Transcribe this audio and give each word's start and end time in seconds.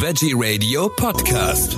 Veggie 0.00 0.32
Radio 0.32 0.88
Podcast. 0.88 1.76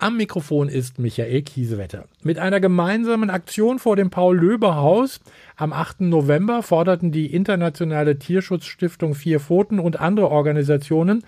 Am 0.00 0.18
Mikrofon 0.18 0.68
ist 0.68 0.98
Michael 0.98 1.40
Kiesewetter. 1.40 2.04
Mit 2.22 2.38
einer 2.38 2.60
gemeinsamen 2.60 3.30
Aktion 3.30 3.78
vor 3.78 3.96
dem 3.96 4.10
Paul-Löbe-Haus 4.10 5.20
am 5.56 5.72
8. 5.72 6.02
November 6.02 6.62
forderten 6.62 7.12
die 7.12 7.32
Internationale 7.32 8.18
Tierschutzstiftung 8.18 9.14
Vier 9.14 9.40
Pfoten 9.40 9.78
und 9.78 9.98
andere 9.98 10.28
Organisationen 10.30 11.24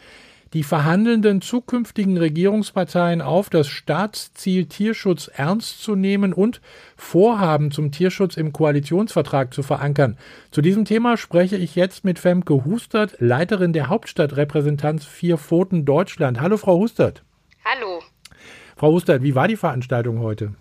die 0.54 0.62
verhandelnden 0.62 1.40
zukünftigen 1.40 2.16
Regierungsparteien 2.16 3.20
auf, 3.20 3.50
das 3.50 3.68
Staatsziel 3.68 4.66
Tierschutz 4.66 5.28
ernst 5.28 5.82
zu 5.82 5.94
nehmen 5.94 6.32
und 6.32 6.60
Vorhaben 6.96 7.70
zum 7.70 7.92
Tierschutz 7.92 8.36
im 8.36 8.52
Koalitionsvertrag 8.52 9.52
zu 9.52 9.62
verankern. 9.62 10.18
Zu 10.50 10.62
diesem 10.62 10.84
Thema 10.84 11.16
spreche 11.16 11.56
ich 11.56 11.76
jetzt 11.76 12.04
mit 12.04 12.18
Femke 12.18 12.64
Hustert, 12.64 13.16
Leiterin 13.18 13.72
der 13.72 13.88
Hauptstadtrepräsentanz 13.88 15.04
Vier 15.04 15.38
Pfoten 15.38 15.84
Deutschland. 15.84 16.40
Hallo, 16.40 16.56
Frau 16.56 16.78
Hustert. 16.78 17.22
Hallo. 17.64 18.02
Frau 18.76 18.92
Hustert, 18.92 19.22
wie 19.22 19.34
war 19.34 19.48
die 19.48 19.56
Veranstaltung 19.56 20.20
heute? 20.20 20.54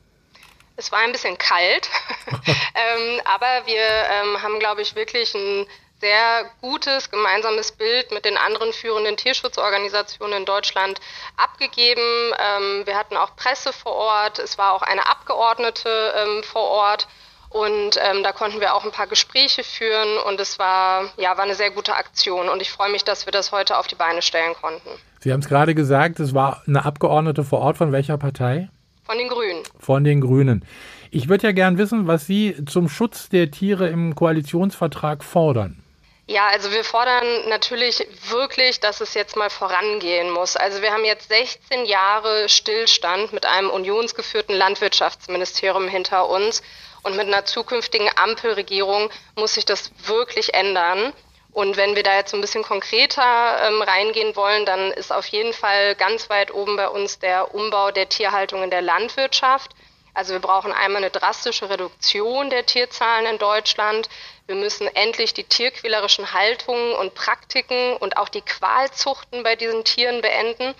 Es 0.75 0.91
war 0.91 0.99
ein 0.99 1.11
bisschen 1.11 1.37
kalt, 1.37 1.89
ähm, 2.29 3.21
aber 3.25 3.65
wir 3.65 3.81
ähm, 3.81 4.41
haben, 4.43 4.59
glaube 4.59 4.81
ich, 4.81 4.95
wirklich 4.95 5.33
ein 5.33 5.65
sehr 5.99 6.45
gutes 6.61 7.09
gemeinsames 7.09 7.71
Bild 7.71 8.11
mit 8.11 8.25
den 8.25 8.37
anderen 8.37 8.71
führenden 8.71 9.17
Tierschutzorganisationen 9.17 10.39
in 10.39 10.45
Deutschland 10.45 10.99
abgegeben. 11.37 12.01
Ähm, 12.01 12.85
wir 12.85 12.95
hatten 12.95 13.17
auch 13.17 13.35
Presse 13.35 13.73
vor 13.73 13.93
Ort, 13.93 14.39
es 14.39 14.57
war 14.57 14.73
auch 14.73 14.83
eine 14.83 15.09
Abgeordnete 15.09 16.13
ähm, 16.15 16.43
vor 16.43 16.63
Ort. 16.63 17.07
Und 17.49 17.97
ähm, 17.97 18.23
da 18.23 18.33
konnten 18.33 18.59
wir 18.59 18.75
auch 18.75 18.83
ein 18.83 18.91
paar 18.91 19.07
Gespräche 19.07 19.63
führen 19.63 20.17
und 20.27 20.39
es 20.39 20.59
war, 20.59 21.05
ja, 21.17 21.37
war 21.37 21.45
eine 21.45 21.55
sehr 21.55 21.71
gute 21.71 21.95
Aktion 21.95 22.49
und 22.49 22.61
ich 22.61 22.69
freue 22.69 22.91
mich, 22.91 23.05
dass 23.05 23.25
wir 23.25 23.31
das 23.31 23.53
heute 23.53 23.77
auf 23.77 23.87
die 23.87 23.95
Beine 23.95 24.21
stellen 24.21 24.53
konnten. 24.61 24.89
Sie 25.21 25.31
haben 25.31 25.39
es 25.39 25.47
gerade 25.47 25.73
gesagt, 25.73 26.19
es 26.19 26.33
war 26.33 26.61
eine 26.67 26.83
Abgeordnete 26.83 27.45
vor 27.45 27.59
Ort 27.59 27.77
von 27.77 27.93
welcher 27.93 28.17
Partei? 28.17 28.69
Von 29.05 29.17
den 29.17 29.29
Grünen. 29.29 29.63
Von 29.79 30.03
den 30.03 30.19
Grünen. 30.19 30.65
Ich 31.09 31.29
würde 31.29 31.47
ja 31.47 31.53
gern 31.53 31.77
wissen, 31.77 32.05
was 32.05 32.25
Sie 32.25 32.53
zum 32.65 32.89
Schutz 32.89 33.29
der 33.29 33.49
Tiere 33.49 33.87
im 33.87 34.13
Koalitionsvertrag 34.13 35.23
fordern. 35.23 35.81
Ja, 36.29 36.47
also 36.47 36.71
wir 36.73 36.83
fordern 36.83 37.47
natürlich 37.47 38.05
wirklich, 38.29 38.81
dass 38.81 38.99
es 38.99 39.13
jetzt 39.13 39.37
mal 39.37 39.49
vorangehen 39.49 40.29
muss. 40.29 40.57
Also 40.57 40.81
wir 40.81 40.91
haben 40.91 41.05
jetzt 41.05 41.29
16 41.29 41.85
Jahre 41.85 42.49
Stillstand 42.49 43.31
mit 43.31 43.45
einem 43.45 43.69
unionsgeführten 43.69 44.53
Landwirtschaftsministerium 44.53 45.87
hinter 45.87 46.27
uns 46.27 46.63
und 47.03 47.15
mit 47.15 47.27
einer 47.27 47.45
zukünftigen 47.45 48.09
Ampelregierung 48.17 49.09
muss 49.35 49.53
sich 49.53 49.63
das 49.63 49.89
wirklich 50.05 50.53
ändern. 50.53 51.13
Und 51.53 51.77
wenn 51.77 51.95
wir 51.95 52.03
da 52.03 52.17
jetzt 52.17 52.33
ein 52.35 52.41
bisschen 52.41 52.63
konkreter 52.63 53.61
ähm, 53.65 53.81
reingehen 53.81 54.35
wollen, 54.35 54.65
dann 54.65 54.91
ist 54.91 55.13
auf 55.13 55.27
jeden 55.27 55.53
Fall 55.53 55.95
ganz 55.95 56.29
weit 56.29 56.53
oben 56.53 56.75
bei 56.75 56.89
uns 56.89 57.19
der 57.19 57.55
Umbau 57.55 57.91
der 57.91 58.09
Tierhaltung 58.09 58.63
in 58.63 58.69
der 58.69 58.81
Landwirtschaft. 58.81 59.71
Also 60.17 60.33
wir 60.33 60.39
brauchen 60.39 60.71
einmal 60.71 61.03
eine 61.03 61.11
drastische 61.11 61.69
Reduktion 61.69 62.49
der 62.49 62.65
Tierzahlen 62.65 63.27
in 63.27 63.37
Deutschland. 63.37 64.09
Wir 64.47 64.55
müssen 64.55 64.87
endlich 64.87 65.35
die 65.35 65.43
tierquälerischen 65.43 66.33
Haltungen 66.33 66.93
und 66.93 67.13
Praktiken 67.13 67.95
und 67.97 68.17
auch 68.17 68.27
die 68.27 68.41
Qualzuchten 68.41 69.43
bei 69.43 69.55
diesen 69.55 69.83
Tieren 69.83 70.21
beenden. 70.21 70.73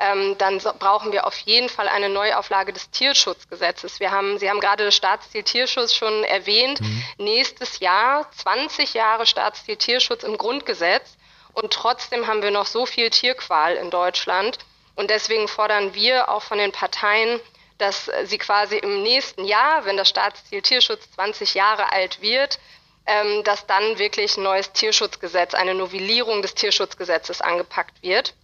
Ähm, 0.00 0.36
dann 0.38 0.58
so, 0.58 0.72
brauchen 0.76 1.12
wir 1.12 1.28
auf 1.28 1.38
jeden 1.42 1.68
Fall 1.68 1.86
eine 1.86 2.08
Neuauflage 2.08 2.72
des 2.72 2.90
Tierschutzgesetzes. 2.90 4.00
Wir 4.00 4.10
haben, 4.10 4.38
Sie 4.38 4.50
haben 4.50 4.58
gerade 4.58 4.86
das 4.86 4.96
Staatsziel 4.96 5.44
Tierschutz 5.44 5.94
schon 5.94 6.24
erwähnt. 6.24 6.80
Mhm. 6.80 7.04
Nächstes 7.18 7.78
Jahr 7.78 8.28
20 8.32 8.94
Jahre 8.94 9.26
Staatsziel 9.26 9.76
Tierschutz 9.76 10.24
im 10.24 10.36
Grundgesetz. 10.36 11.18
Und 11.52 11.72
trotzdem 11.72 12.26
haben 12.26 12.42
wir 12.42 12.50
noch 12.50 12.66
so 12.66 12.84
viel 12.84 13.10
Tierqual 13.10 13.76
in 13.76 13.90
Deutschland. 13.90 14.58
Und 14.96 15.08
deswegen 15.08 15.46
fordern 15.46 15.94
wir 15.94 16.28
auch 16.30 16.42
von 16.42 16.58
den 16.58 16.72
Parteien 16.72 17.38
dass 17.82 18.08
sie 18.24 18.38
quasi 18.38 18.76
im 18.78 19.02
nächsten 19.02 19.44
Jahr, 19.44 19.84
wenn 19.84 19.96
das 19.96 20.08
Staatsziel 20.08 20.62
Tierschutz 20.62 21.10
20 21.16 21.54
Jahre 21.54 21.90
alt 21.90 22.22
wird, 22.22 22.60
ähm, 23.06 23.42
dass 23.42 23.66
dann 23.66 23.98
wirklich 23.98 24.36
ein 24.36 24.44
neues 24.44 24.70
Tierschutzgesetz, 24.72 25.54
eine 25.54 25.74
Novellierung 25.74 26.42
des 26.42 26.54
Tierschutzgesetzes 26.54 27.40
angepackt 27.40 28.00
wird. 28.02 28.34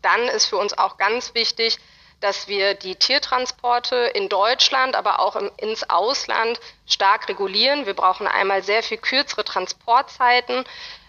Dann 0.00 0.28
ist 0.28 0.46
für 0.46 0.58
uns 0.58 0.78
auch 0.78 0.96
ganz 0.96 1.34
wichtig, 1.34 1.78
dass 2.20 2.46
wir 2.46 2.74
die 2.74 2.94
Tiertransporte 2.94 3.96
in 4.14 4.28
Deutschland, 4.28 4.94
aber 4.94 5.18
auch 5.18 5.34
im, 5.34 5.50
ins 5.56 5.90
Ausland 5.90 6.60
stark 6.86 7.28
regulieren. 7.28 7.84
Wir 7.84 7.94
brauchen 7.94 8.28
einmal 8.28 8.62
sehr 8.62 8.84
viel 8.84 8.98
kürzere 8.98 9.44
Transportzeiten. 9.44 10.64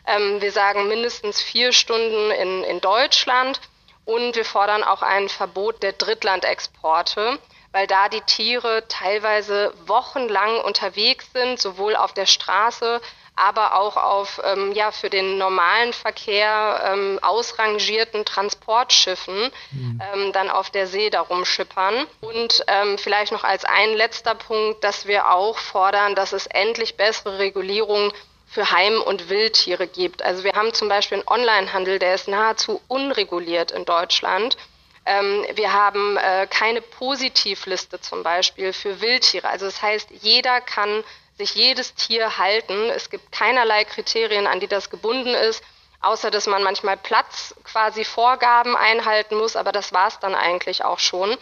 Ähm, 0.08 0.42
wir 0.42 0.52
sagen 0.52 0.88
mindestens 0.88 1.40
vier 1.40 1.72
Stunden 1.72 2.32
in, 2.32 2.64
in 2.64 2.82
Deutschland 2.82 3.62
und 4.08 4.38
wir 4.38 4.46
fordern 4.46 4.84
auch 4.84 5.02
ein 5.02 5.28
Verbot 5.28 5.84
der 5.84 5.92
Drittlandexporte, 5.92 7.40
weil 7.74 7.88
da 7.88 8.08
die 8.08 8.22
Tiere 8.22 8.88
teilweise 8.88 9.74
wochenlang 9.86 10.62
unterwegs 10.62 11.30
sind, 11.34 11.60
sowohl 11.60 11.94
auf 11.98 12.14
der 12.14 12.26
Straße, 12.26 13.02
aber 13.36 13.76
auch 13.76 13.98
auf 13.98 14.42
ähm, 14.46 14.72
ja 14.72 14.92
für 14.92 15.10
den 15.10 15.38
normalen 15.38 15.92
Verkehr 15.92 16.82
ähm, 16.86 17.20
ausrangierten 17.22 18.24
Transportschiffen 18.24 19.52
mhm. 19.72 20.02
ähm, 20.14 20.32
dann 20.32 20.50
auf 20.50 20.70
der 20.70 20.88
See 20.88 21.10
darum 21.10 21.44
schippern. 21.44 22.08
Und 22.22 22.64
ähm, 22.68 22.98
vielleicht 22.98 23.34
noch 23.34 23.44
als 23.44 23.66
ein 23.66 23.94
letzter 23.94 24.36
Punkt, 24.36 24.86
dass 24.86 25.06
wir 25.06 25.32
auch 25.32 25.58
fordern, 25.58 26.16
dass 26.16 26.32
es 26.32 26.48
endlich 26.48 26.96
bessere 26.96 27.40
Regulierung 27.40 28.14
für 28.48 28.72
Heim- 28.72 29.02
und 29.02 29.30
Wildtiere 29.30 29.88
gibt. 29.88 30.24
Also 30.24 30.44
wir 30.44 30.54
haben 30.54 30.74
zum 30.74 30.90
Beispiel 30.90 31.20
einen 31.20 31.28
Onlinehandel, 31.28 32.00
der 32.00 32.16
ist 32.16 32.28
nahezu 32.28 32.82
unreguliert 32.88 33.72
in 33.72 33.86
Deutschland. 33.86 34.58
Ähm, 35.06 35.46
wir 35.54 35.74
haben 35.74 36.18
äh, 36.18 36.48
keine 36.50 36.82
Positivliste 36.82 38.02
zum 38.02 38.24
Beispiel 38.24 38.74
für 38.74 39.02
Wildtiere. 39.02 39.48
Also 39.48 39.66
das 39.66 39.82
heißt, 39.82 40.10
jeder 40.22 40.62
kann 40.62 41.04
sich 41.38 41.56
jedes 41.56 41.94
Tier 41.94 42.38
halten. 42.38 42.90
Es 42.90 43.10
gibt 43.10 43.32
keinerlei 43.32 43.84
Kriterien, 43.86 44.48
an 44.48 44.60
die 44.60 44.68
das 44.68 44.90
gebunden 44.90 45.34
ist, 45.34 45.64
außer 46.02 46.32
dass 46.32 46.48
man 46.48 46.64
manchmal 46.64 46.98
Platz 46.98 47.54
quasi 47.64 48.04
Vorgaben 48.04 48.76
einhalten 48.76 49.36
muss, 49.36 49.56
aber 49.56 49.72
das 49.72 49.94
war 49.94 50.08
es 50.08 50.20
dann 50.20 50.36
eigentlich 50.36 50.84
auch 50.84 51.00
schon. 51.00 51.38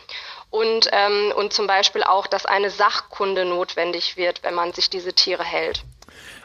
Und, 0.55 0.89
ähm, 0.93 1.33
und 1.35 1.51
zum 1.51 1.67
Beispiel 1.67 2.03
auch, 2.03 2.27
dass 2.27 2.45
eine 2.45 2.69
Sachkunde 2.69 3.43
notwendig 3.43 4.15
wird, 4.15 4.41
wenn 4.43 4.53
man 4.53 4.71
sich 4.71 4.89
diese 4.89 5.11
Tiere 5.11 5.43
hält. 5.43 5.83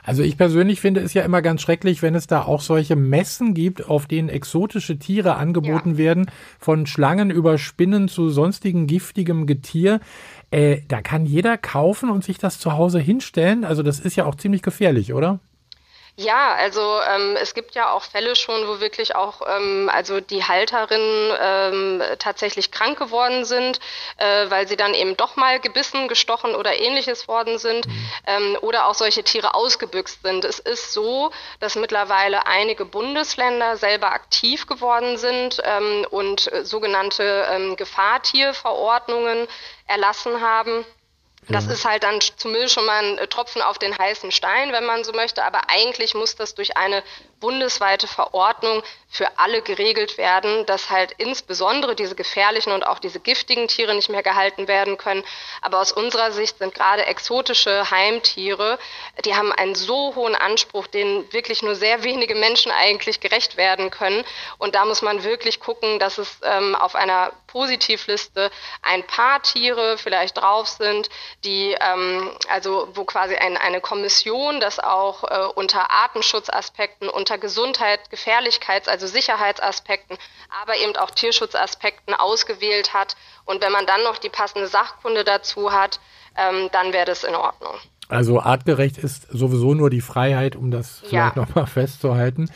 Also 0.03 0.25
ich 0.25 0.37
persönlich 0.37 0.81
finde 0.81 1.01
es 1.01 1.15
ja 1.15 1.23
immer 1.23 1.43
ganz 1.43 1.63
schrecklich, 1.63 2.03
wenn 2.03 2.17
es 2.17 2.27
da 2.27 2.43
auch 2.43 2.61
solche 2.61 2.97
Messen 2.97 3.55
gibt, 3.55 3.89
auf 3.89 4.07
denen 4.07 4.29
exotische 4.29 4.99
Tiere 4.99 5.37
angeboten 5.37 5.93
ja. 5.93 5.99
werden, 5.99 6.31
von 6.59 6.87
Schlangen 6.87 7.31
über 7.31 7.57
Spinnen 7.57 8.09
zu 8.09 8.31
sonstigen 8.31 8.89
giftigem 8.89 9.47
Getier. 9.47 10.01
Äh, 10.51 10.79
da 10.89 11.03
kann 11.03 11.25
jeder 11.25 11.57
kaufen 11.57 12.11
und 12.11 12.25
sich 12.25 12.39
das 12.39 12.59
zu 12.59 12.73
Hause 12.73 12.99
hinstellen. 12.99 13.65
Also 13.65 13.85
das 13.85 14.01
ist 14.01 14.17
ja 14.17 14.25
auch 14.25 14.35
ziemlich 14.35 14.63
gefährlich, 14.63 15.15
oder? 15.15 15.39
Ja, 16.17 16.55
also 16.55 17.01
ähm, 17.09 17.37
es 17.41 17.55
gibt 17.55 17.75
ja 17.75 17.93
auch 17.93 18.03
Fälle 18.03 18.37
schon, 18.37 18.69
wo 18.69 18.81
wirklich 18.81 19.17
auch 19.17 19.41
ähm, 19.49 19.91
also 19.93 20.21
die 20.21 20.45
Halterinnen 20.45 21.33
ähm, 21.41 22.03
tatsächlich 22.19 22.71
krank 22.71 22.99
geworden 22.99 23.45
sind, 23.45 23.81
äh, 24.19 24.51
weil 24.51 24.69
sie 24.69 24.77
dann 24.77 24.93
eben 24.93 25.17
doch 25.17 25.37
mal 25.37 25.61
gebissen, 25.61 26.09
gestochen 26.09 26.55
oder 26.55 26.77
ähnliches 26.79 27.29
worden 27.29 27.59
sind 27.59 27.87
mhm. 27.87 28.09
ähm, 28.27 28.59
oder 28.61 28.87
auch 28.87 28.95
solche 28.95 29.23
Tiere 29.23 29.55
ausgebüxt 29.55 30.23
sind. 30.23 30.45
Es 30.45 30.59
ist 30.59 30.93
so, 30.93 31.31
dass 31.61 31.77
mittlerweile 31.77 32.47
einige 32.47 32.85
Bundesländer 32.85 33.77
selber 33.77 34.13
aktiv 34.13 34.67
geworden 34.67 35.17
sind 35.17 35.63
ähm, 35.65 36.07
und 36.11 36.53
äh, 36.53 36.65
sogenannte 36.65 37.47
ähm, 37.51 37.77
Gefahrtierverordnungen 37.77 39.47
erlassen 39.87 40.41
haben 40.41 40.85
das 41.51 41.67
ist 41.67 41.85
halt 41.85 42.03
dann 42.03 42.21
zumindest 42.37 42.75
schon 42.75 42.87
mal 42.87 43.03
ein 43.03 43.19
äh, 43.19 43.27
Tropfen 43.27 43.63
auf 43.63 43.79
den 43.79 43.97
heißen 43.97 44.31
Stein, 44.31 44.73
wenn 44.73 44.85
man 44.85 45.05
so 45.05 45.13
möchte. 45.13 45.45
Aber 45.45 45.69
eigentlich 45.69 46.15
muss 46.15 46.37
das 46.37 46.55
durch 46.55 46.77
eine 46.77 47.03
bundesweite 47.41 48.07
Verordnung 48.07 48.83
für 49.09 49.39
alle 49.39 49.61
geregelt 49.63 50.19
werden, 50.19 50.67
dass 50.67 50.89
halt 50.89 51.13
insbesondere 51.19 51.97
diese 51.97 52.15
gefährlichen 52.15 52.73
und 52.73 52.87
auch 52.87 53.01
diese 53.01 53.19
giftigen 53.19 53.67
Tiere 53.67 53.95
nicht 53.95 54.09
mehr 54.09 54.23
gehalten 54.23 54.69
werden 54.69 54.99
können. 54.99 55.25
Aber 55.63 55.81
aus 55.81 55.91
unserer 55.91 56.31
Sicht 56.31 56.59
sind 56.59 56.75
gerade 56.75 57.07
exotische 57.07 57.91
Heimtiere, 57.91 58.79
die 59.25 59.35
haben 59.35 59.53
einen 59.53 59.75
so 59.75 60.15
hohen 60.15 60.37
Anspruch, 60.37 60.87
den 60.87 61.31
wirklich 61.33 61.63
nur 61.63 61.75
sehr 61.75 62.05
wenige 62.05 62.37
Menschen 62.37 62.71
eigentlich 62.71 63.19
gerecht 63.19 63.57
werden 63.57 63.91
können. 63.91 64.25
Und 64.59 64.77
da 64.77 64.85
muss 64.85 65.03
man 65.03 65.25
wirklich 65.25 65.59
gucken, 65.59 65.99
dass 65.99 66.19
es 66.19 66.39
ähm, 66.43 66.77
auf 66.77 66.95
einer 66.95 67.33
Positivliste 67.49 68.51
ein 68.83 69.05
paar 69.07 69.43
Tiere 69.43 69.99
vielleicht 69.99 70.39
drauf 70.39 70.69
sind, 70.69 71.09
die 71.45 71.77
ähm, 71.81 72.31
also 72.49 72.89
wo 72.95 73.05
quasi 73.05 73.35
ein, 73.35 73.57
eine 73.57 73.81
Kommission 73.81 74.61
das 74.61 74.79
auch 74.79 75.25
äh, 75.25 75.47
unter 75.55 75.91
Artenschutzaspekten, 75.91 77.09
unter 77.09 77.30
Gesundheit, 77.39 78.11
Gefährlichkeits, 78.11 78.89
also 78.89 79.07
Sicherheitsaspekten, 79.07 80.17
aber 80.63 80.77
eben 80.77 80.97
auch 80.97 81.11
Tierschutzaspekten 81.11 82.15
ausgewählt 82.15 82.95
hat. 82.95 83.17
Und 83.45 83.63
wenn 83.63 83.73
man 83.73 83.87
dann 83.87 84.03
noch 84.03 84.19
die 84.19 84.29
passende 84.29 84.67
Sachkunde 84.67 85.25
dazu 85.25 85.73
hat, 85.73 86.01
ähm, 86.37 86.69
dann 86.73 86.93
wäre 86.93 87.07
das 87.07 87.25
in 87.25 87.35
Ordnung. 87.35 87.75
Also 88.09 88.41
artgerecht 88.41 88.99
ist 88.99 89.29
sowieso 89.31 89.75
nur 89.75 89.89
die 89.89 90.01
Freiheit, 90.01 90.57
um 90.57 90.71
das 90.71 90.99
vielleicht 90.99 91.37
ja. 91.37 91.43
nochmal 91.43 91.67
festzuhalten. 91.67 92.51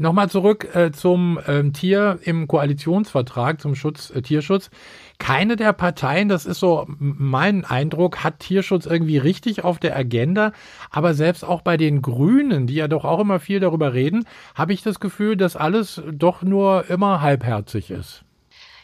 Nochmal 0.00 0.30
zurück 0.30 0.76
äh, 0.76 0.92
zum 0.92 1.40
ähm, 1.48 1.72
Tier 1.72 2.20
im 2.22 2.46
Koalitionsvertrag, 2.46 3.60
zum 3.60 3.74
Schutz, 3.74 4.10
äh, 4.10 4.22
Tierschutz. 4.22 4.70
Keine 5.18 5.56
der 5.56 5.72
Parteien, 5.72 6.28
das 6.28 6.46
ist 6.46 6.60
so 6.60 6.86
mein 6.86 7.64
Eindruck, 7.64 8.22
hat 8.22 8.38
Tierschutz 8.38 8.86
irgendwie 8.86 9.18
richtig 9.18 9.64
auf 9.64 9.80
der 9.80 9.96
Agenda. 9.96 10.52
Aber 10.92 11.14
selbst 11.14 11.42
auch 11.42 11.62
bei 11.62 11.76
den 11.76 12.00
Grünen, 12.00 12.68
die 12.68 12.76
ja 12.76 12.86
doch 12.86 13.04
auch 13.04 13.18
immer 13.18 13.40
viel 13.40 13.58
darüber 13.58 13.92
reden, 13.92 14.24
habe 14.54 14.72
ich 14.72 14.84
das 14.84 15.00
Gefühl, 15.00 15.36
dass 15.36 15.56
alles 15.56 16.00
doch 16.12 16.42
nur 16.42 16.88
immer 16.88 17.20
halbherzig 17.20 17.90
ist. 17.90 18.22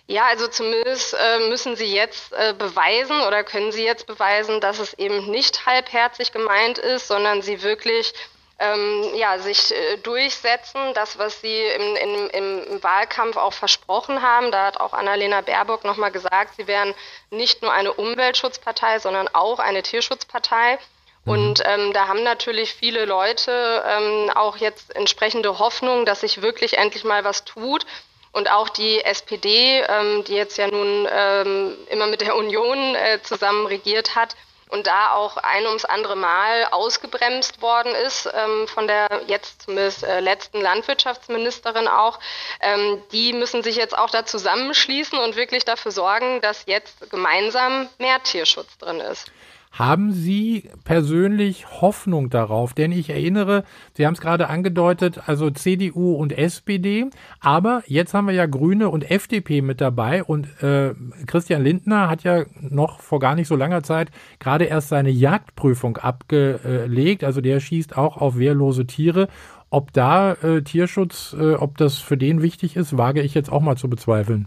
Ja, 0.09 0.25
also 0.29 0.49
zumindest 0.49 1.15
äh, 1.15 1.49
müssen 1.49 1.77
Sie 1.77 1.95
jetzt 1.95 2.33
äh, 2.33 2.55
beweisen 2.55 3.21
oder 3.27 3.45
können 3.45 3.71
Sie 3.71 3.85
jetzt 3.85 4.09
beweisen, 4.09 4.61
dass 4.61 4.81
es 4.81 4.95
eben 4.95 5.31
nicht 5.31 5.65
halbherzig 5.65 6.33
gemeint 6.33 6.79
ist, 6.79 7.07
sondern 7.07 7.41
Sie 7.41 7.63
wirklich 7.63 8.13
ähm, 8.59 9.11
ja, 9.15 9.39
sich 9.39 9.73
äh, 9.73 9.97
durchsetzen, 9.99 10.95
das, 10.95 11.19
was 11.19 11.41
Sie 11.41 11.61
im, 11.61 11.97
im, 11.97 12.31
im, 12.31 12.83
Wahlkampf 12.83 13.37
auch 13.37 13.53
versprochen 13.53 14.23
haben. 14.23 14.53
Da 14.53 14.67
hat 14.67 14.79
auch 14.79 14.93
Annalena 14.93 15.41
Baerbock 15.41 15.85
nochmal 15.85 16.12
gesagt, 16.12 16.55
Sie 16.56 16.67
wären 16.69 16.95
nicht 17.31 17.62
nur 17.62 17.73
eine 17.73 17.93
Umweltschutzpartei, 17.93 19.01
sondern 19.01 19.29
auch 19.33 19.59
eine 19.59 19.83
Tierschutzpartei. 19.83 20.79
Mhm. 21.25 21.33
Und 21.33 21.62
ähm, 21.65 21.93
da 21.93 22.06
haben 22.06 22.23
natürlich 22.23 22.75
viele 22.75 23.06
Leute 23.06 23.83
ähm, 23.87 24.31
auch 24.35 24.56
jetzt 24.59 24.95
entsprechende 24.95 25.59
Hoffnung, 25.59 26.06
dass 26.06 26.21
sich 26.21 26.41
wirklich 26.41 26.79
endlich 26.79 27.03
mal 27.03 27.25
was 27.25 27.45
tut. 27.45 27.85
Und 28.31 28.51
auch 28.51 28.69
die 28.69 29.05
SPD, 29.05 29.83
ähm, 29.89 30.25
die 30.25 30.35
jetzt 30.35 30.59
ja 30.59 30.69
nun 30.69 31.09
ähm, 31.11 31.77
immer 31.89 32.06
mit 32.06 32.21
der 32.21 32.37
Union 32.37 32.95
äh, 32.95 33.21
zusammen 33.23 33.67
regiert 33.67 34.15
hat 34.15 34.37
und 34.71 34.87
da 34.87 35.13
auch 35.13 35.37
ein 35.37 35.67
ums 35.67 35.85
andere 35.85 36.17
Mal 36.17 36.67
ausgebremst 36.71 37.63
worden 37.63 37.95
ist 37.95 38.29
ähm, 38.35 38.67
von 38.69 38.87
der 38.87 39.23
jetzt 39.27 39.63
zumindest 39.63 40.05
äh, 40.05 40.21
letzten 40.21 40.61
Landwirtschaftsministerin 40.61 41.89
auch, 41.89 42.19
ähm, 42.61 43.03
die 43.13 43.33
müssen 43.33 43.63
sich 43.63 43.77
jetzt 43.77 43.97
auch 43.97 44.11
da 44.11 44.25
zusammenschließen 44.25 45.19
und 45.19 45.37
wirklich 45.37 45.65
dafür 45.65 45.93
sorgen, 45.93 46.41
dass 46.41 46.67
jetzt 46.67 47.11
gemeinsam 47.11 47.89
mehr 47.99 48.23
Tierschutz 48.23 48.77
drin 48.79 49.01
ist. 49.01 49.31
Haben 49.75 50.12
Sie 50.12 50.71
persönlich 50.85 51.81
Hoffnung 51.81 52.31
darauf? 52.31 52.75
Denn 52.75 52.93
ich 52.93 53.11
erinnere, 53.11 53.65
Sie 53.93 54.06
haben 54.06 54.15
es 54.15 54.21
gerade 54.21 54.49
angedeutet, 54.49 55.23
also 55.26 55.50
CDU 55.50 56.15
und 56.15 56.32
SPD, 56.32 57.06
aber 57.41 57.82
jetzt 57.88 58.15
haben 58.15 58.29
wir 58.29 58.35
ja 58.35 58.47
Grüne 58.47 58.88
und 58.88 59.11
FDP 59.11 59.62
mit 59.62 59.81
dabei 59.81 60.23
und 60.23 60.47
äh, 60.62 60.94
Christian 61.26 61.65
Lindner 61.65 62.09
hat 62.09 62.23
ja 62.23 62.44
noch 62.61 63.00
vor 63.00 63.19
gar 63.19 63.35
nicht 63.35 63.49
so 63.49 63.56
langer 63.56 63.82
Zeit 63.82 64.12
gerade 64.38 64.67
erst 64.67 64.91
seine 64.91 65.11
Jagdprüfung 65.11 65.97
abgelegt, 65.97 67.25
also 67.25 67.41
der 67.41 67.59
schießt 67.59 67.99
auch 67.99 68.19
auf 68.19 68.38
wehrlose 68.38 68.87
Tiere. 68.87 69.27
Ob 69.70 69.93
da 69.93 70.35
äh, 70.35 70.62
Tierschutz, 70.62 71.35
äh, 71.37 71.55
ob 71.55 71.79
das 71.79 71.99
für 71.99 72.17
den 72.17 72.43
wichtig 72.43 72.77
ist, 72.77 72.97
wage 72.97 73.23
ich 73.23 73.35
jetzt 73.35 73.50
auch 73.50 73.61
mal 73.61 73.77
zu 73.77 73.91
bezweifeln. 73.91 74.47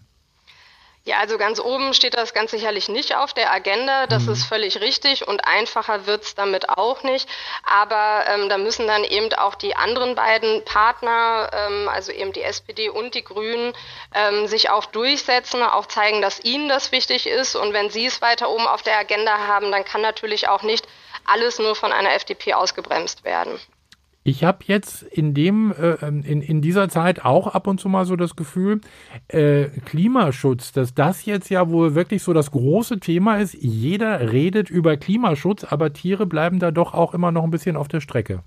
Ja, 1.07 1.19
also 1.19 1.38
ganz 1.38 1.62
oben 1.62 1.94
steht 1.94 2.18
das 2.18 2.33
ganz 2.33 2.51
sicherlich 2.51 2.89
nicht 2.89 3.15
auf 3.15 3.33
der 3.33 3.50
Agenda. 3.54 4.07
Das 4.07 4.24
mhm. 4.24 4.33
ist 4.33 4.44
völlig 4.44 4.81
richtig 4.81 5.25
und 5.25 5.48
einfacher 5.48 6.06
wird's 6.06 6.36
damit 6.36 6.68
auch 6.68 7.01
nicht. 7.04 7.30
Aber 7.63 8.25
ähm, 8.27 8.50
da 8.50 8.57
müssen 8.57 8.88
dann 8.88 9.06
eben 9.06 9.33
auch 9.36 9.56
die 9.56 9.74
anderen 9.74 10.15
beiden 10.15 10.65
Partner, 10.65 11.50
ähm, 11.54 11.88
also 11.88 12.12
eben 12.12 12.33
die 12.33 12.44
SPD 12.44 12.89
und 12.89 13.15
die 13.15 13.24
Grünen, 13.24 13.71
ähm, 14.13 14.48
sich 14.48 14.69
auch 14.69 14.83
durchsetzen, 14.83 15.63
auch 15.63 15.86
zeigen, 15.86 16.21
dass 16.21 16.44
ihnen 16.44 16.68
das 16.68 16.92
wichtig 16.92 17.25
ist. 17.25 17.56
Und 17.56 17.71
wenn 17.71 17.89
sie 17.89 18.07
es 18.07 18.21
weiter 18.21 18.50
oben 18.50 18.68
auf 18.68 18.81
der 18.81 19.00
Agenda 19.00 19.48
haben, 19.48 19.71
dann 19.71 19.86
kann 19.86 20.01
natürlich 20.01 20.50
auch 20.50 20.62
nicht 20.62 20.86
alles 21.24 21.57
nur 21.57 21.77
von 21.77 21.94
einer 21.94 22.15
FDP 22.15 22.54
ausgebremst 22.54 23.24
werden. 23.24 23.57
Ich 24.27 24.44
habe 24.44 24.57
jetzt 24.65 25.03
in 25.03 25.33
dem 25.33 25.71
äh, 25.71 26.06
in, 26.06 26.41
in 26.41 26.62
dieser 26.62 26.89
Zeit 26.89 27.24
auch 27.24 27.47
ab 27.47 27.65
und 27.65 27.79
zu 27.79 27.88
mal 27.88 28.06
so 28.06 28.18
das 28.18 28.35
Gefühl, 28.35 28.81
äh, 29.29 29.68
Klimaschutz, 29.85 30.74
dass 30.74 30.94
das 30.94 31.24
jetzt 31.24 31.47
ja 31.50 31.69
wohl 31.69 31.95
wirklich 31.95 32.24
so 32.24 32.33
das 32.33 32.51
große 32.51 33.00
Thema 33.00 33.38
ist. 33.38 33.53
Jeder 33.53 34.33
redet 34.33 34.69
über 34.69 34.97
Klimaschutz, 34.97 35.63
aber 35.63 35.94
Tiere 35.94 36.25
bleiben 36.25 36.59
da 36.59 36.71
doch 36.71 36.94
auch 36.94 37.13
immer 37.13 37.31
noch 37.31 37.45
ein 37.45 37.51
bisschen 37.51 37.77
auf 37.77 37.88
der 37.88 38.01
Strecke. 38.01 38.44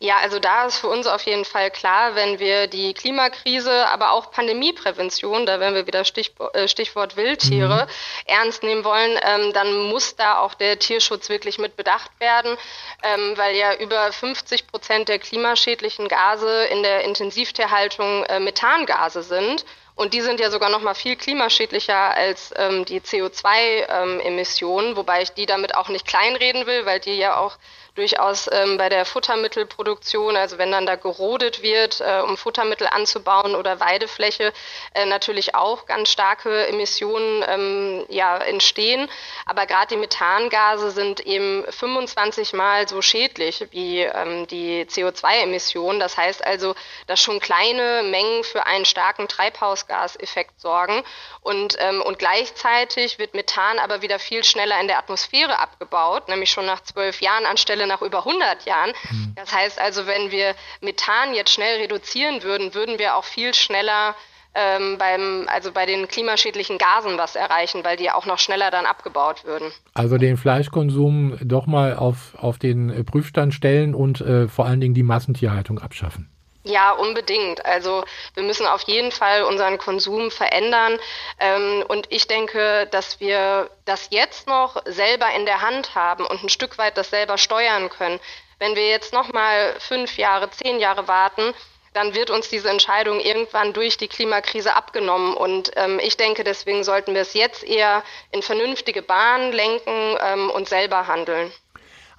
Ja, 0.00 0.18
also 0.18 0.38
da 0.38 0.66
ist 0.66 0.78
für 0.78 0.86
uns 0.86 1.08
auf 1.08 1.22
jeden 1.22 1.44
Fall 1.44 1.72
klar, 1.72 2.14
wenn 2.14 2.38
wir 2.38 2.68
die 2.68 2.94
Klimakrise, 2.94 3.88
aber 3.88 4.12
auch 4.12 4.30
Pandemieprävention, 4.30 5.44
da 5.44 5.58
werden 5.58 5.74
wir 5.74 5.88
wieder 5.88 6.04
Stichwort, 6.04 6.54
äh, 6.54 6.68
Stichwort 6.68 7.16
Wildtiere, 7.16 7.86
mhm. 7.86 8.32
ernst 8.32 8.62
nehmen 8.62 8.84
wollen, 8.84 9.18
ähm, 9.22 9.52
dann 9.52 9.88
muss 9.90 10.14
da 10.14 10.38
auch 10.38 10.54
der 10.54 10.78
Tierschutz 10.78 11.28
wirklich 11.28 11.58
mit 11.58 11.74
bedacht 11.74 12.12
werden, 12.20 12.56
ähm, 13.02 13.32
weil 13.36 13.56
ja 13.56 13.74
über 13.74 14.12
50 14.12 14.68
Prozent 14.68 15.08
der 15.08 15.18
klimaschädlichen 15.18 16.06
Gase 16.06 16.66
in 16.66 16.84
der 16.84 17.02
Intensivtierhaltung 17.02 18.22
äh, 18.24 18.38
Methangase 18.38 19.24
sind. 19.24 19.64
Und 19.96 20.14
die 20.14 20.20
sind 20.20 20.38
ja 20.38 20.48
sogar 20.48 20.70
noch 20.70 20.80
mal 20.80 20.94
viel 20.94 21.16
klimaschädlicher 21.16 22.14
als 22.14 22.54
ähm, 22.56 22.84
die 22.84 23.00
CO2-Emissionen, 23.00 24.90
ähm, 24.90 24.96
wobei 24.96 25.22
ich 25.22 25.30
die 25.32 25.46
damit 25.46 25.74
auch 25.74 25.88
nicht 25.88 26.06
kleinreden 26.06 26.66
will, 26.66 26.86
weil 26.86 27.00
die 27.00 27.16
ja 27.16 27.36
auch 27.36 27.58
durchaus 27.98 28.48
ähm, 28.52 28.78
bei 28.78 28.88
der 28.88 29.04
Futtermittelproduktion, 29.04 30.36
also 30.36 30.56
wenn 30.56 30.70
dann 30.70 30.86
da 30.86 30.94
gerodet 30.94 31.62
wird, 31.62 32.00
äh, 32.00 32.20
um 32.20 32.36
Futtermittel 32.36 32.86
anzubauen 32.86 33.56
oder 33.56 33.80
Weidefläche, 33.80 34.52
äh, 34.94 35.04
natürlich 35.04 35.56
auch 35.56 35.86
ganz 35.86 36.10
starke 36.10 36.68
Emissionen 36.68 37.44
ähm, 37.48 38.06
ja, 38.08 38.38
entstehen. 38.38 39.10
Aber 39.46 39.66
gerade 39.66 39.88
die 39.88 39.96
Methangase 39.96 40.92
sind 40.92 41.20
eben 41.20 41.64
25 41.68 42.52
Mal 42.52 42.86
so 42.88 43.02
schädlich 43.02 43.66
wie 43.72 44.02
ähm, 44.02 44.46
die 44.46 44.84
CO2-Emissionen. 44.84 45.98
Das 45.98 46.16
heißt 46.16 46.44
also, 46.44 46.76
dass 47.08 47.20
schon 47.20 47.40
kleine 47.40 48.04
Mengen 48.04 48.44
für 48.44 48.64
einen 48.66 48.84
starken 48.84 49.26
Treibhausgaseffekt 49.26 50.60
sorgen. 50.60 51.02
Und, 51.40 51.76
ähm, 51.80 52.00
und 52.02 52.20
gleichzeitig 52.20 53.18
wird 53.18 53.34
Methan 53.34 53.80
aber 53.80 54.02
wieder 54.02 54.20
viel 54.20 54.44
schneller 54.44 54.80
in 54.80 54.86
der 54.86 54.98
Atmosphäre 54.98 55.58
abgebaut, 55.58 56.28
nämlich 56.28 56.50
schon 56.50 56.66
nach 56.66 56.82
zwölf 56.84 57.20
Jahren 57.20 57.46
anstelle 57.46 57.87
nach 57.88 58.02
über 58.02 58.18
100 58.18 58.64
Jahren. 58.64 58.92
Mhm. 59.10 59.32
Das 59.34 59.52
heißt 59.52 59.80
also, 59.80 60.06
wenn 60.06 60.30
wir 60.30 60.54
Methan 60.80 61.34
jetzt 61.34 61.52
schnell 61.52 61.80
reduzieren 61.80 62.42
würden, 62.42 62.74
würden 62.74 62.98
wir 62.98 63.16
auch 63.16 63.24
viel 63.24 63.54
schneller 63.54 64.14
ähm, 64.54 64.96
beim, 64.98 65.46
also 65.48 65.72
bei 65.72 65.86
den 65.86 66.08
klimaschädlichen 66.08 66.78
Gasen 66.78 67.18
was 67.18 67.36
erreichen, 67.36 67.84
weil 67.84 67.96
die 67.96 68.10
auch 68.10 68.26
noch 68.26 68.38
schneller 68.38 68.70
dann 68.70 68.86
abgebaut 68.86 69.44
würden. 69.44 69.70
Also 69.94 70.16
den 70.16 70.36
Fleischkonsum 70.36 71.38
doch 71.42 71.66
mal 71.66 71.96
auf, 71.96 72.34
auf 72.38 72.58
den 72.58 73.04
Prüfstand 73.04 73.54
stellen 73.54 73.94
und 73.94 74.20
äh, 74.20 74.48
vor 74.48 74.66
allen 74.66 74.80
Dingen 74.80 74.94
die 74.94 75.02
Massentierhaltung 75.02 75.78
abschaffen. 75.78 76.30
Ja, 76.64 76.90
unbedingt. 76.92 77.64
Also 77.64 78.04
wir 78.34 78.42
müssen 78.42 78.66
auf 78.66 78.82
jeden 78.82 79.12
Fall 79.12 79.44
unseren 79.44 79.78
Konsum 79.78 80.30
verändern. 80.30 80.98
Ähm, 81.38 81.84
und 81.88 82.06
ich 82.10 82.26
denke, 82.26 82.86
dass 82.90 83.20
wir 83.20 83.70
das 83.84 84.08
jetzt 84.10 84.46
noch 84.48 84.82
selber 84.84 85.30
in 85.34 85.46
der 85.46 85.62
Hand 85.62 85.94
haben 85.94 86.26
und 86.26 86.42
ein 86.42 86.48
Stück 86.48 86.76
weit 86.78 86.98
das 86.98 87.10
selber 87.10 87.38
steuern 87.38 87.88
können. 87.88 88.20
Wenn 88.58 88.74
wir 88.74 88.88
jetzt 88.88 89.12
noch 89.12 89.32
mal 89.32 89.74
fünf 89.78 90.18
Jahre, 90.18 90.50
zehn 90.50 90.80
Jahre 90.80 91.06
warten, 91.06 91.54
dann 91.94 92.14
wird 92.14 92.30
uns 92.30 92.48
diese 92.48 92.68
Entscheidung 92.68 93.20
irgendwann 93.20 93.72
durch 93.72 93.96
die 93.96 94.08
Klimakrise 94.08 94.74
abgenommen. 94.74 95.34
Und 95.34 95.70
ähm, 95.76 95.98
ich 96.02 96.16
denke, 96.16 96.44
deswegen 96.44 96.84
sollten 96.84 97.14
wir 97.14 97.22
es 97.22 97.34
jetzt 97.34 97.64
eher 97.64 98.02
in 98.30 98.42
vernünftige 98.42 99.02
Bahnen 99.02 99.52
lenken 99.52 100.16
ähm, 100.20 100.50
und 100.50 100.68
selber 100.68 101.06
handeln. 101.06 101.52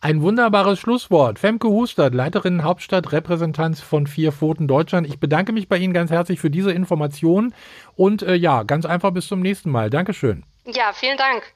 Ein 0.02 0.22
wunderbares 0.22 0.80
Schlusswort. 0.80 1.40
Femke 1.40 1.68
Hustert, 1.68 2.16
Leiterin 2.16 2.64
Hauptstadtrepräsentanz 2.64 3.82
von 3.82 4.08
Vier 4.08 4.32
Pfoten 4.32 4.68
Deutschland. 4.68 5.06
Ich 5.06 5.20
bedanke 5.20 5.52
mich 5.52 5.68
bei 5.68 5.78
Ihnen 5.78 5.94
ganz 5.94 6.10
herzlich 6.10 6.40
für 6.40 6.50
diese 6.50 6.72
Informationen 6.72 7.54
und 7.96 8.22
äh, 8.22 8.36
ja, 8.36 8.64
ganz 8.64 8.86
einfach 8.86 9.12
bis 9.12 9.28
zum 9.28 9.42
nächsten 9.42 9.70
Mal. 9.70 9.90
Dankeschön. 9.90 10.46
Ja, 10.66 10.94
vielen 10.94 11.18
Dank. 11.18 11.54